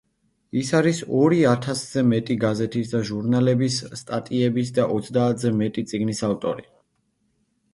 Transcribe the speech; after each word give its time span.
ის 0.59 0.69
არის 0.77 1.01
ორი 1.17 1.41
ათასზე 1.49 2.01
მეტი 2.13 2.37
გაზეთის 2.43 2.93
და 2.93 3.01
ჟურნალების 3.09 3.77
სტატიების 4.01 4.73
და 4.79 4.89
ოცდაათზე 4.97 5.53
მეტი 5.61 5.85
წიგნის 5.93 6.25
ავტორი. 6.31 6.67